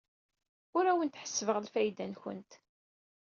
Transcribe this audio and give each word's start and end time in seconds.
Ur 0.77 0.85
awent-ḥessbeɣ 0.91 1.57
lfayda-nwent. 1.59 2.51